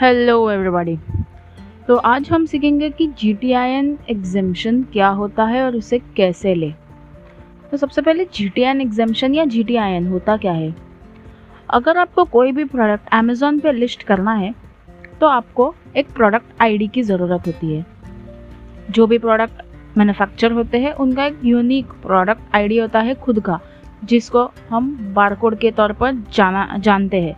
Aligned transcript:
Hello 0.00 0.50
everybody 0.50 0.96
तो 1.88 1.96
आज 1.96 2.28
हम 2.30 2.44
सीखेंगे 2.46 2.88
कि 2.90 3.06
जी 3.18 3.32
टी 3.34 3.52
आई 3.52 3.70
एन 3.70 3.98
एग्जामेशन 4.10 4.82
क्या 4.82 5.08
होता 5.08 5.44
है 5.44 5.62
और 5.62 5.76
उसे 5.76 5.98
कैसे 6.16 6.54
ले। 6.54 6.70
तो 7.70 7.76
सबसे 7.76 8.02
पहले 8.02 8.24
जी 8.24 8.48
टी 8.48 8.62
आई 8.62 8.70
एन 8.70 8.80
एग्जामेशन 8.80 9.34
या 9.34 9.44
जी 9.44 9.64
टी 9.64 9.76
आई 9.76 9.92
एन 9.92 10.06
होता 10.06 10.36
क्या 10.36 10.52
है? 10.52 10.74
अगर 11.70 11.98
आपको 11.98 12.24
कोई 12.26 12.52
भी 12.52 12.64
प्रोडक्ट 12.64 13.08
अमेज़ोन 13.12 13.58
पे 13.58 13.72
लिस्ट 13.72 14.02
करना 14.02 14.34
है 14.34 14.54
तो 15.20 15.26
आपको 15.26 15.74
एक 15.96 16.10
प्रोडक्ट 16.10 16.62
आईडी 16.62 16.88
की 16.88 17.02
ज़रूरत 17.02 17.46
होती 17.46 17.74
है। 17.74 17.84
जो 18.90 19.06
भी 19.06 19.18
प्रोडक्ट 19.18 19.62
मैन्युफैक्चर 19.98 20.52
होते 20.52 20.78
हैं, 20.78 20.92
उनका 20.92 21.26
एक 21.26 21.38
यूनिक 21.44 21.92
प्रोडक्ट 22.02 22.54
आईडी 22.54 22.78
होता 22.78 23.00
है 23.00 23.14
खुद 23.16 23.40
का, 23.40 23.60
जिसको 24.04 24.50
हम 24.70 24.96
बारकोड 25.14 25.58
के 25.58 25.70
तौर 25.70 25.92
पर 25.92 26.24
जाना 26.34 26.68
जानते 26.78 27.20
हैं। 27.20 27.36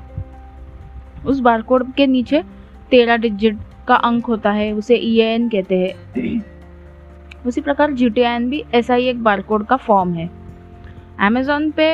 उस 1.24 1.40
बारकोड 1.40 1.92
के 1.94 2.06
नीचे 2.06 2.42
तेरह 2.90 3.16
डिजिट 3.16 3.58
का 3.88 3.94
अंक 3.96 4.26
होता 4.26 4.50
है, 4.50 4.72
उसे 4.72 4.96
ई 4.96 5.18
एन 5.20 5.48
कहते 5.48 5.78
हैं। 5.78 6.40
उसी 7.46 7.60
प्रकार 7.60 7.92
जी 7.92 8.08
टी 8.10 8.20
एन 8.20 8.48
भी 8.50 8.62
ऐसा 8.74 8.94
ही 8.94 9.06
एक 9.06 9.22
बारकोड 9.24 9.66
का 9.66 9.76
फॉर्म 9.78 10.12
है। 10.14 10.28
अमेज़ोन 11.20 11.70
पे 11.70 11.92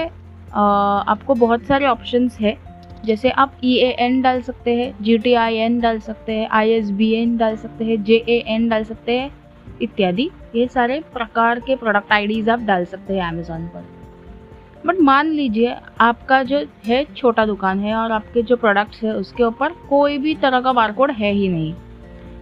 आपको 0.48 1.34
बहुत 1.34 1.64
सारे 1.64 1.87
ऑप्शंस 1.87 2.38
है। 2.41 2.56
जैसे 3.04 3.30
आप 3.30 3.52
ई 3.64 3.74
ए 3.77 3.91
एन 4.01 4.20
डाल 4.23 4.41
सकते 4.42 4.74
हैं 4.77 4.92
जी 5.02 5.18
टी 5.18 5.34
आई 5.34 5.56
एन 5.56 5.79
डाल 5.80 5.98
सकते 6.01 6.32
हैं 6.32 6.48
आई 6.51 6.70
एस 6.70 6.90
बी 6.90 7.12
एन 7.15 7.37
डाल 7.37 7.56
सकते 7.56 7.84
हैं 7.84 8.02
जे 8.04 8.16
ए 8.18 8.42
एन 8.46 8.68
डाल 8.68 8.84
सकते 8.84 9.18
हैं, 9.18 9.30
इत्यादि। 9.82 10.30
ये 10.54 10.66
सारे 10.68 11.01
प्रकार 11.12 11.60
के 11.60 11.76
प्रोडक्ट 11.76 12.12
आईडीज 12.12 12.48
आप 12.48 12.60
डाल 12.60 12.84
सकते 12.84 13.15
हैं 13.15 13.23
अमेज़ोन 13.24 13.66
पर। 13.66 13.98
बट 14.87 15.00
मान 15.00 15.30
लीजिए, 15.30 15.74
आपका 16.00 16.42
जो 16.42 16.64
है 16.87 17.05
छोटा 17.16 17.45
दुकान 17.46 17.80
है 17.80 17.95
और 17.95 18.12
आपके 18.12 18.42
जो 18.42 18.56
प्रोडक्ट्स 18.56 19.02
है, 19.02 19.12
उसके 19.12 19.42
ऊपर 19.42 19.73
कोई 19.88 20.18
भी 20.18 20.35
तरह 20.35 20.60
का 20.60 20.73
बारकोड 20.73 21.10
है 21.10 21.32
ही 21.32 21.48
नहीं। 21.48 21.74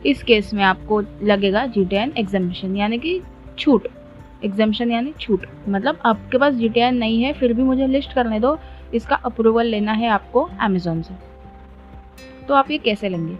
इस 0.06 0.22
केस 0.22 0.52
में 0.54 0.62
आपको 0.64 1.00
लगेगा 1.22 1.64
जी 1.66 1.84
टी 1.84 1.96
एन 1.96 2.12
एग्जामेशन 2.18 2.76
यानी 2.76 2.98
कि 2.98 3.20
छूट। 3.58 3.88
एग्जामेशन 4.44 4.90
यानी 4.90 5.12
छूट। 5.20 5.46
मतलब 5.68 5.98
आपके 6.06 6.38
पास 6.38 6.54
जी 6.54 6.68
टी 6.68 6.80
एन 6.80 6.96
नहीं 6.96 7.22
है, 7.22 7.32
फिर 7.32 7.52
भी 7.52 7.62
मुझे 7.62 7.86
लिस्ट 7.86 8.12
करने 8.12 8.40
दो। 8.40 8.58
इसका 8.94 9.16
अप्रूवल 9.16 9.66
लेना 9.66 9.92
है 9.92 10.08
आपको 10.08 10.48
अमेज़ोन 10.60 11.02
से। 11.02 11.14
तो 12.48 12.54
आप 12.54 12.70
ये 12.70 12.78
कैसे 12.78 13.08
लेंगे? 13.08 13.36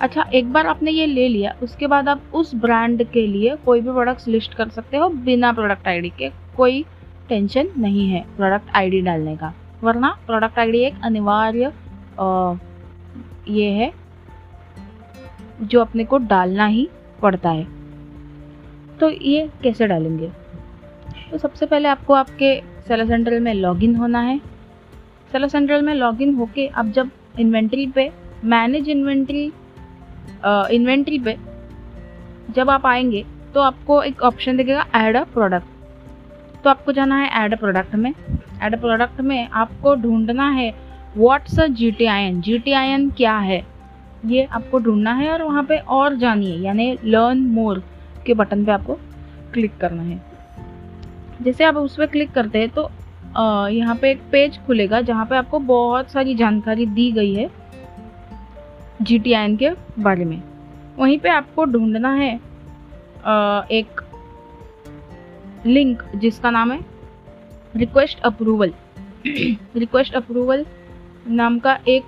अच्छा 0.00 0.24
एक 0.34 0.52
बार 0.52 0.66
आपने 0.66 0.90
ये 0.90 1.06
ले 1.06 1.28
लिया, 1.28 1.54
उसके 1.62 1.86
बाद 1.86 2.08
आप 2.08 2.22
उस 2.34 2.54
ब्रांड 2.54 3.04
के 3.04 3.26
लिए 3.26 3.54
कोई 3.56 3.80
भी 3.80 3.90
प्रोडक्ट्स 3.90 4.28
लिस्ट 4.28 4.54
कर 4.54 4.68
सकते 4.68 4.96
हो 4.96 5.08
बिना 5.08 5.52
प्रोडक्ट 5.52 5.88
आईडी 5.88 6.10
के। 6.18 6.30
कोई 6.56 6.84
टेंशन 7.28 7.68
नहीं 7.78 8.08
है 8.08 8.24
प्रोडक्ट 8.36 8.70
आईडी 8.76 9.00
डालने 9.00 9.36
का। 9.36 9.52
वरना 9.82 10.16
प्रोडक्ट 10.26 10.58
आईडी 10.58 10.78
एक 10.78 10.94
अनिवार्य 11.04 11.72
ये 13.50 13.70
है, 13.70 13.92
जो 15.62 15.80
अपने 15.80 16.04
को 16.04 16.18
डालना 16.20 16.66
ही 16.66 16.88
पड़ता 17.22 17.50
है। 17.50 17.66
तो 18.98 19.10
ये 19.10 19.48
कैसे 19.62 19.86
डालेंगे? 19.86 20.30
तो 21.30 21.38
सबसे 21.38 21.66
पहले 21.66 21.88
आपको 21.88 22.14
आपके 22.14 22.60
सेलर 22.88 23.06
सेंट्रल 23.06 23.40
में 23.40 23.52
लॉगिन 23.54 23.96
होना 23.96 24.20
है। 24.20 24.38
सेलर 25.32 25.48
सेंट्रल 25.48 25.82
में 25.82 25.94
लॉगिन 25.94 26.34
होके 26.34 26.66
आप 26.68 26.86
जब 26.88 27.10
इन्वेंट्री 27.40 27.86
पे, 27.86 28.10
मैनेज 28.44 28.88
इन्वेंट्री 28.88 29.44
इन्वेंट्री 30.72 31.18
पे 31.18 31.36
जब 32.50 32.70
आप 32.70 32.86
आएँगे 32.86 33.24
तो 33.54 33.60
आपको 33.60 34.02
एक 34.02 34.22
ऑप्शन 34.22 34.56
दिखेगा, 34.56 34.86
ऐड 34.94 35.16
अ 35.16 35.22
प्रोडक्ट। 35.24 35.66
तो 36.66 36.70
आपको 36.70 36.92
जाना 36.92 37.16
है 37.16 37.28
ऐड 37.38 37.54
प्रोडक्ट 37.58 37.94
में। 37.94 38.12
ऐड 38.62 38.74
प्रोडक्ट 38.80 39.20
में 39.20 39.48
आपको 39.54 39.94
ढूंढना 39.96 40.48
है 40.50 40.70
what's 41.16 41.60
G 41.72 41.90
T 41.90 42.04
I 42.04 42.22
N 42.22 42.40
G 42.40 42.58
T 42.58 42.72
I 42.72 42.88
N 42.88 43.08
क्या 43.10 43.36
है? 43.38 43.60
ये 44.26 44.44
आपको 44.44 44.78
ढूंढना 44.78 45.12
है 45.14 45.30
और 45.32 45.42
वहाँ 45.42 45.62
पे 45.64 45.76
और 45.76 46.16
जानिए 46.16 46.56
यानी 46.56 46.96
लर्न 47.04 47.44
मोर 47.50 47.82
के 48.26 48.34
बटन 48.34 48.64
पे 48.64 48.72
आपको 48.72 48.94
क्लिक 49.54 49.76
करना 49.80 50.02
है। 50.02 50.20
जैसे 51.42 51.64
आप 51.64 51.76
उस 51.76 51.96
पर 51.96 52.06
क्लिक 52.06 52.32
करते 52.32 52.58
हैं 52.58 52.68
तो 52.70 52.88
यहाँ 53.70 53.94
पे 53.96 54.10
एक 54.10 54.22
पेज 54.32 54.58
खुलेगा 54.66 55.00
जहाँ 55.02 55.26
पे 55.26 55.36
आपको 55.36 55.58
बहुत 55.68 56.10
सारी 56.10 56.34
जानकारी 56.34 56.86
दी 56.88 57.10
गई 57.12 57.34
है 57.34 57.48
जी 59.02 59.18
टी 59.18 59.32
आई 59.32 59.44
एन 59.44 59.56
के 59.56 59.70
बारे 59.98 60.24
में। 60.24 60.42
वहीं 60.98 61.18
पे 61.18 61.28
आपको 61.28 61.64
ढूंढना 61.66 62.12
है 62.14 62.34
एक 63.72 64.00
लिंक 65.66 66.02
जिसका 66.16 66.50
नाम 66.50 66.72
है 66.72 66.80
रिक्वेस्ट 67.76 68.20
अप्रूवल। 68.20 68.72
रिक्वेस्ट 69.26 70.14
अप्रूवल 70.14 70.64
नाम 71.28 71.58
का 71.58 71.78
एक 71.88 72.04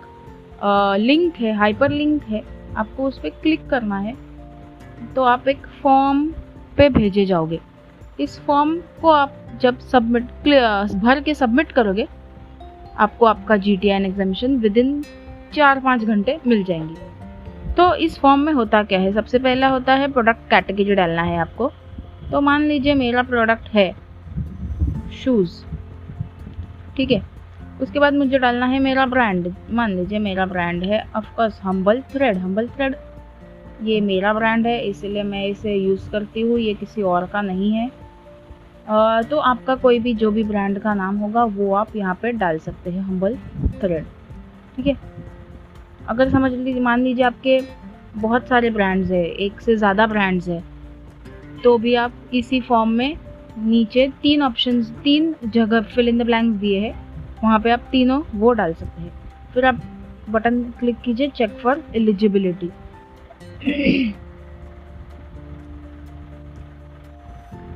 लिंक 1.00 1.34
है, 1.34 1.54
हाइपर 1.56 1.90
लिंक 1.90 2.22
है। 2.22 2.42
आपको 2.76 3.06
उस 3.08 3.18
पर 3.18 3.30
क्लिक 3.42 3.68
करना 3.68 3.98
है 3.98 4.16
तो 5.14 5.22
आप 5.22 5.48
एक 5.48 5.66
फॉर्म 5.82 6.26
पे 6.76 6.88
भेजे 6.88 7.24
जाओगे। 7.26 7.60
इस 8.20 8.38
फॉर्म 8.40 8.78
को 9.00 9.10
आप 9.10 9.34
जब 9.60 9.78
सबमिट 9.80 10.24
भर 10.94 11.20
के 11.20 11.34
सबमिट 11.34 11.72
करोगे, 11.72 12.06
आपको 12.96 13.26
आपका 13.26 13.56
G 13.56 13.76
T 13.76 13.88
N 13.88 14.06
exemption 14.06 14.56
within 14.78 15.02
चार 15.54 15.80
पाँच 15.80 16.04
घंटे 16.04 16.38
मिल 16.46 16.64
जाएँगी। 16.64 17.74
तो 17.74 17.94
इस 17.96 18.18
फॉर्म 18.18 18.40
में 18.40 18.52
होता 18.52 18.82
क्या 18.82 18.98
है? 19.00 19.12
सबसे 19.12 19.38
पहला 19.38 19.68
होता 19.68 19.94
है 19.94 20.10
प्रोडक्ट 20.12 20.48
कैटेगरी 20.50 20.94
डालना 20.94 21.22
है 21.22 21.38
आपको। 21.38 21.70
तो 22.30 22.40
मान 22.40 22.62
लीजिए 22.62 22.94
मेरा 22.94 23.22
प्रोडक्ट 23.22 23.68
है 23.68 23.92
शूज़ 25.14 25.52
ठीक 26.96 27.10
है? 27.10 27.22
उसके 27.82 27.98
बाद 27.98 28.14
मुझे 28.14 28.38
डालना 28.38 28.66
है 28.66 28.78
मेरा 28.78 29.06
ब्रांड 29.06 29.52
मान 29.70 29.90
लीजिए 29.90 30.18
मेरा 30.18 30.46
ब्रांड 30.46 30.82
है 30.84 31.02
of course 31.16 31.60
humble 31.62 32.00
thread 32.12 32.38
humble 32.38 32.68
thread 32.68 32.96
ये 33.82 34.00
मेरा 34.00 34.32
ब्रांड 34.34 34.66
है 34.66 34.78
इसलिए 34.80 35.22
मैं 35.22 35.44
इसे 35.46 35.74
यूज़ 35.74 36.10
करती 36.10 36.40
हूँ 36.40 36.58
ये 36.58 36.74
किसी 36.74 37.02
और 37.02 37.26
का 37.26 37.42
नहीं 37.42 37.72
है। 37.72 37.90
आ, 38.88 39.22
तो 39.22 39.38
आपका 39.38 39.74
कोई 39.74 39.98
भी 39.98 40.14
जो 40.14 40.30
भी 40.30 40.44
ब्रांड 40.44 40.78
का 40.78 40.94
नाम 40.94 41.16
होगा 41.16 41.44
वो 41.44 41.74
आप 41.74 41.96
यहाँ 41.96 42.18
पे 42.22 42.32
डाल 42.32 42.58
सकते 42.58 42.90
हैं 42.90 43.02
हम्बल 43.02 43.36
थ्रेड 43.80 44.04
ठीक 44.76 44.86
है? 44.86 44.96
अगर 46.08 46.30
समझ 46.30 46.52
लीजिए 46.52 46.80
मान 46.80 47.00
लीजिए 47.00 47.24
आपके 47.24 47.60
बहुत 48.16 48.48
सारे 48.48 48.70
ब्रांड्स 48.70 49.10
है 49.10 49.24
एक 49.24 49.60
से 49.60 49.76
ज़्यादा 49.76 50.06
ब्रांड्स 50.06 50.48
है 50.48 50.77
तो 51.64 51.76
भी 51.78 51.94
आप 51.94 52.12
इसी 52.34 52.60
फॉर्म 52.60 52.90
में 52.90 53.16
नीचे 53.58 54.06
तीन 54.22 54.42
ऑप्शंस 54.42 54.90
तीन 55.04 55.34
जगह 55.54 55.80
फिल 55.94 56.08
इन 56.08 56.18
द 56.18 56.22
ब्लैंक्स 56.22 56.58
दिए 56.60 56.80
हैं 56.80 56.92
वहाँ 57.42 57.58
पे 57.60 57.70
आप 57.70 57.88
तीनों 57.92 58.22
वो 58.34 58.52
डाल 58.52 58.74
सकते 58.74 59.02
हैं 59.02 59.12
फिर 59.54 59.64
आप 59.64 59.80
बटन 60.30 60.62
क्लिक 60.78 61.00
कीजिए 61.00 61.28
चेक 61.36 61.58
फॉर 61.62 61.82
एलिजिबिलिटी 61.96 62.70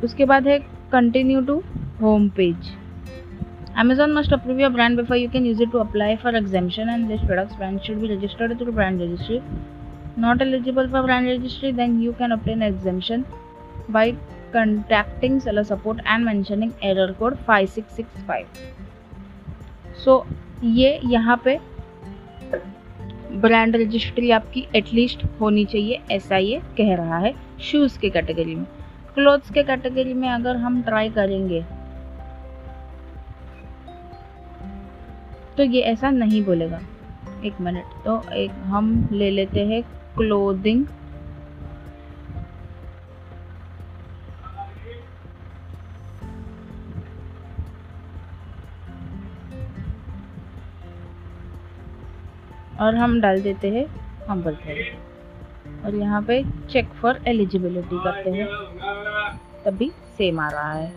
उसके 0.05 0.25
बाद 0.25 0.49
है 0.49 0.59
continue 0.93 1.41
to 1.41 1.63
home 2.01 2.29
page 2.37 2.71
Amazon 3.75 4.13
must 4.13 4.33
approve 4.33 4.59
your 4.59 4.69
brand 4.69 4.99
before 4.99 5.17
you 5.17 5.29
can 5.31 5.47
use 5.47 5.59
it 5.59 5.71
to 5.71 5.79
apply 5.79 6.17
for 6.17 6.31
exemption 6.37 6.91
and 6.91 7.11
this 7.11 7.23
product's 7.23 7.57
brand 7.57 7.83
should 7.83 8.03
be 8.03 8.09
registered 8.09 8.53
through 8.59 8.73
brand 8.73 9.01
registry. 9.01 9.39
Not 10.15 10.43
eligible 10.43 10.91
for 10.91 11.03
brand 11.03 11.27
registry, 11.27 11.71
then 11.73 11.95
you 11.99 12.13
can 12.13 12.33
obtain 12.33 12.61
exemption 12.61 13.25
by 13.93 14.07
contacting 14.55 15.41
seller 15.41 15.65
support 15.65 16.01
and 16.15 16.27
mentioning 16.29 16.73
error 16.83 17.11
code 17.21 17.37
5665 17.49 18.45
so 20.05 20.27
so, 20.29 20.35
ये 20.65 21.01
यहाँ 21.05 21.37
पे 21.45 21.59
brand 23.33 23.77
registry 23.77 24.31
आपकी 24.31 24.67
at least 24.75 25.25
होनी 25.41 25.65
चाहिए 25.65 26.01
ऐसा 26.11 26.37
ये 26.37 26.61
कह 26.79 26.95
रहा 26.97 27.19
है 27.19 27.35
शूज़ 27.61 27.99
के 27.99 28.11
कैटेगरी 28.11 28.55
में। 28.55 28.65
क्लोथ्स 29.15 29.51
के 29.51 29.63
कैटेगरी 29.63 30.15
में 30.15 30.29
अगर 30.29 30.57
हम 30.57 30.83
ट्राई 30.83 31.11
करेंगे 31.11 31.63
तो 35.57 35.63
ये 35.63 35.81
ऐसा 35.81 36.11
नहीं 36.11 36.45
बोलेगा। 36.45 36.81
एक 37.45 37.61
मिनट 37.61 37.85
तो 38.05 38.23
एक 38.33 38.51
हम 38.51 39.09
ले 39.13 39.31
लेते 39.31 39.67
हैं 39.67 39.83
क्लोथिंग 40.17 40.87
और 52.81 52.95
हम 52.95 53.21
डाल 53.21 53.41
देते 53.43 53.69
हैं 53.71 53.87
थ्रेड 54.55 55.85
और 55.85 55.95
यहाँ 55.95 56.23
पे 56.23 56.43
चेक 56.71 56.89
फॉर 56.93 57.19
एलिजिबिलिटी 57.29 57.99
करते 58.05 58.31
हैं। 58.31 58.47
तभी 59.65 59.91
सेम 60.19 60.41
आ 60.41 60.49
रहा 60.49 60.73
है। 60.73 60.93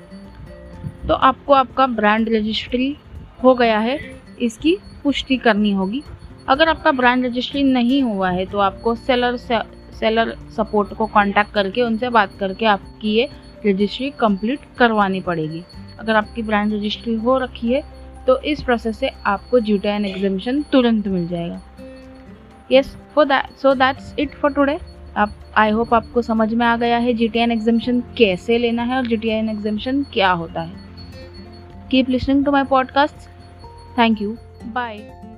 तो 1.07 1.13
आपको 1.13 1.53
आपका 1.53 1.87
ब्रांड 1.87 2.29
रजिस्ट्री 2.29 2.95
हो 3.43 3.53
गया 3.55 3.79
है। 3.79 3.97
इसकी 4.41 4.77
पुष्टि 5.03 5.37
करनी 5.37 5.71
होगी। 5.71 6.03
अगर 6.47 6.69
आपका 6.69 6.91
ब्रांड 6.91 7.25
रजिस्ट्री 7.25 7.63
नहीं 7.63 8.01
हुआ 8.03 8.29
है 8.29 8.45
तो 8.45 8.57
आपको 8.59 8.95
सेलर 8.95 9.37
से, 9.37 9.59
सेलर 9.99 10.35
सपोर्ट 10.57 10.93
को 10.93 11.05
कांटेक्ट 11.05 11.51
करके 11.51 11.81
उनसे 11.81 12.09
बात 12.09 12.37
करके 12.39 12.65
आपकी 12.65 13.15
ये 13.15 13.29
रजिस्ट्री 13.65 14.09
कंप्लीट 14.09 14.59
करवानी 14.77 15.21
पड़ेगी। 15.21 15.63
अगर 15.99 16.15
आपकी 16.15 16.41
ब्रांड 16.41 16.73
रजिस्ट्री 16.73 17.15
हो 17.15 17.37
रखी 17.37 17.73
है 17.73 17.81
तो 18.27 18.37
इस 18.41 18.63
प्रोसेस 18.63 18.97
से 18.99 19.09
आपको 19.25 19.59
जी 19.59 19.77
टी 19.77 19.89
एग्जामेशन 20.09 20.61
तुरंत 20.61 21.07
मिल 21.07 21.27
जाएगा। 21.27 21.61
Yes 22.71 22.95
for 23.15 23.25
that 23.25 23.57
so 23.57 23.73
that's 23.73 24.15
it 24.19 24.35
for 24.35 24.53
today 24.53 24.79
आप 25.17 25.33
आई 25.57 25.71
होप 25.71 25.93
आपको 25.93 26.21
समझ 26.21 26.53
में 26.53 26.65
आ 26.65 26.75
गया 26.77 26.97
है 26.97 27.13
जी 27.13 27.27
टी 27.27 27.39
एन 27.39 27.51
एग्जामेशन 27.51 27.99
कैसे 28.17 28.57
लेना 28.57 28.83
है 28.83 28.97
और 28.97 29.07
जी 29.07 29.17
टी 29.17 29.29
एन 29.29 29.49
एग्जामेशन 29.49 30.03
क्या 30.03 30.31
होता 30.31 30.61
है। 30.61 30.83
Keep 31.91 32.09
listening 32.09 32.45
to 32.45 32.51
my 32.51 32.63
podcast 32.63 33.29
thank 33.97 34.21
you 34.21 34.37
bye 34.65 35.34